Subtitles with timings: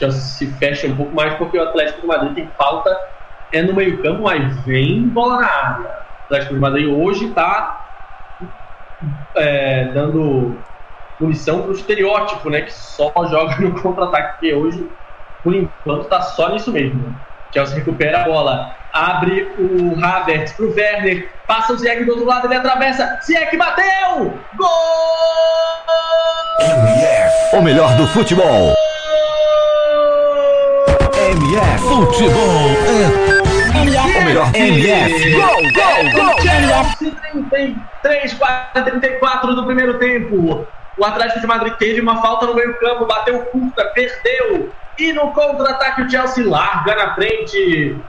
[0.00, 2.98] Chelsea se fecha um pouco mais porque o Atlético de Madrid tem falta
[3.52, 5.90] é no meio campo, mas vem bola na área.
[5.90, 7.86] O Atlético de Madrid hoje está
[9.34, 10.56] é, dando
[11.18, 12.62] munição para o estereótipo, né?
[12.62, 14.88] Que só joga no contra-ataque, porque hoje,
[15.42, 17.08] por enquanto, está só nisso mesmo.
[17.08, 17.14] Né?
[17.52, 22.46] Chelsea recupera a bola, abre o Havertz o Werner, passa o Ziyech do outro lado,
[22.46, 24.38] ele atravessa, Ziyech bateu!
[24.56, 24.68] Gol!
[26.60, 28.72] MF, o melhor do futebol.
[31.50, 35.32] MF Futebol é o melhor MF.
[35.32, 36.40] Gol, gol, gol!
[36.40, 38.38] Chelsea 33,
[38.72, 40.64] 34 do primeiro tempo.
[40.96, 44.72] O Atlético de Madrid teve uma falta no meio-campo, bateu curta, perdeu.
[44.96, 48.00] E no contra-ataque o Chelsea larga na frente.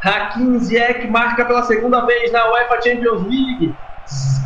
[0.00, 3.74] Hakim Ziyech marca pela segunda vez na UEFA Champions League.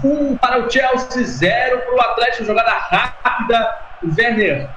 [0.02, 2.46] Um para o Chelsea, zero para o Atlético.
[2.46, 3.74] Jogada rápida.
[4.18, 4.68] Werner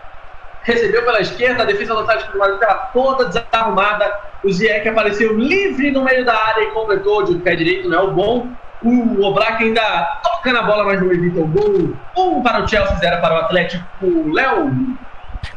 [0.63, 4.13] recebeu pela esquerda, a defesa do Atlético de Madrid estava toda desarrumada.
[4.43, 8.01] O Ziyech apareceu livre no meio da área e completou de pé direito, não é
[8.01, 8.47] o bom.
[8.81, 11.95] O Oblak ainda toca na bola, mas não evita o gol.
[12.17, 13.85] Um para o Chelsea, zero para o Atlético.
[14.33, 14.97] Léo.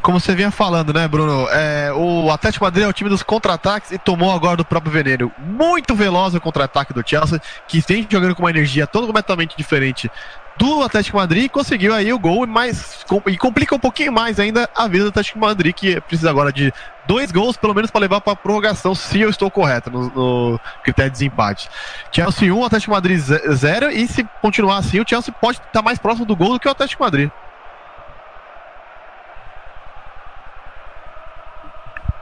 [0.01, 1.47] Como você vinha falando, né, Bruno?
[1.49, 5.31] É, o Atlético Madrid é o time dos contra-ataques e tomou agora do próprio veneno.
[5.37, 10.09] Muito veloz o contra-ataque do Chelsea, que vem jogando com uma energia totalmente diferente
[10.57, 14.69] do Atlético Madrid e conseguiu aí o gol mais, e complica um pouquinho mais ainda
[14.75, 16.73] a vida do Atlético Madrid, que precisa agora de
[17.07, 20.59] dois gols, pelo menos, para levar para a prorrogação, se eu estou correto no, no,
[20.83, 21.69] critério de desempate.
[22.11, 26.25] Chelsea 1, Atlético Madrid 0, e se continuar assim, o Chelsea pode estar mais próximo
[26.25, 27.29] do gol do que o Atlético Madrid.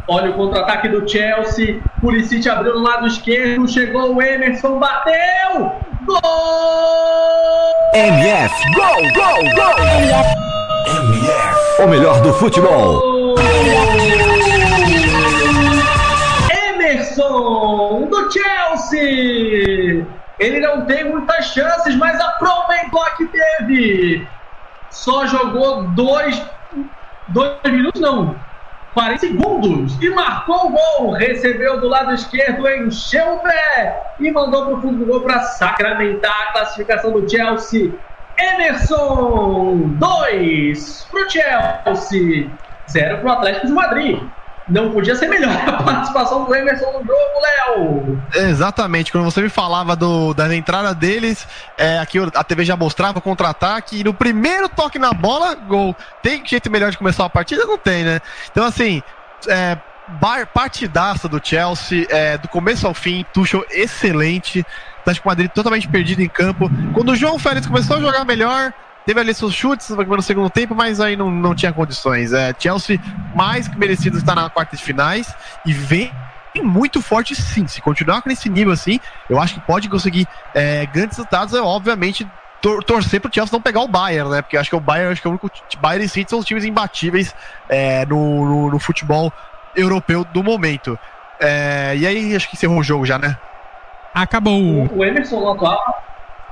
[0.08, 1.82] Olha o contra-ataque do Chelsea.
[2.00, 3.68] Pulisic abriu no lado esquerdo.
[3.68, 5.72] Chegou o Emerson, bateu!
[6.06, 7.15] Gol!
[7.96, 9.80] MF, gol, gol, gol!
[9.80, 10.28] MF,
[11.82, 13.38] o melhor do futebol.
[16.68, 20.06] Emerson, do Chelsea!
[20.40, 24.28] Ele não tem muitas chances, mas aproveitou a que teve.
[24.90, 26.42] Só jogou dois,
[27.30, 28.36] dois minutos, não,
[28.96, 31.12] 40 segundos e marcou o gol.
[31.12, 35.42] Recebeu do lado esquerdo, encheu o pé e mandou para o fundo do gol para
[35.42, 37.94] sacramentar a classificação do Chelsea.
[38.40, 42.50] Emerson, 2 para o Chelsea,
[42.90, 44.24] 0 para o Atlético de Madrid
[44.68, 48.22] não podia ser melhor a participação do Emerson no jogo, Léo.
[48.34, 53.20] Exatamente, quando você me falava do, da entrada deles, é, aqui a TV já mostrava
[53.20, 55.96] o contra-ataque, e no primeiro toque na bola, gol.
[56.22, 57.66] Tem jeito melhor de começar a partida?
[57.66, 58.20] Não tem, né?
[58.52, 59.02] Então, assim,
[59.48, 59.78] é,
[60.08, 64.66] bar, partidaça do Chelsea, é, do começo ao fim, Tuchel excelente,
[65.00, 66.70] Atlético Madrid totalmente perdido em campo.
[66.94, 68.74] Quando o João Félix começou a jogar melhor,
[69.06, 72.34] Teve ali seus chutes no segundo tempo, mas aí não, não tinha condições.
[72.34, 73.00] É, Chelsea
[73.36, 75.34] mais que merecido estar na quarta de finais
[75.66, 76.12] e vem
[76.64, 77.68] muito forte sim.
[77.68, 79.00] Se continuar com esse nível assim,
[79.30, 81.54] eu acho que pode conseguir é, grandes resultados.
[81.54, 82.28] É obviamente
[82.62, 84.42] tor torcer para o Chelsea não pegar o Bayern, né?
[84.42, 86.46] Porque acho que o Bayern, acho que é o único Bayern e City são os
[86.46, 87.36] times imbatíveis
[87.70, 89.32] é, no, no, no, futebol
[89.76, 90.98] europeu do momento.
[91.40, 93.38] É, e aí acho que encerrou o jogo já, né?
[94.14, 94.60] Acabou.
[94.60, 95.95] O, o Emerson atuava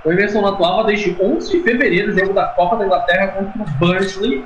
[0.04, 4.46] o Emerson atuava desde 11 de fevereiro, jogo da Copa da Inglaterra contra o Burnley.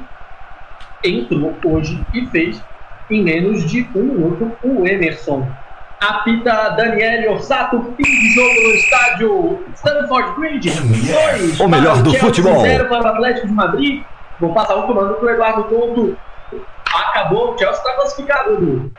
[1.03, 2.61] Entrou hoje e fez
[3.09, 5.47] em menos de um minuto o Emerson.
[5.99, 10.69] Apita Daniele Orsato, fim de jogo no estádio Stanford Bridge.
[10.69, 12.61] Dois o melhor do Chelsea, futebol.
[12.61, 14.03] Zero para o Atlético de Madrid.
[14.39, 16.17] Vou passar o comando para o Eduardo Tonto.
[16.93, 18.91] Acabou, o Chelsea está classificado.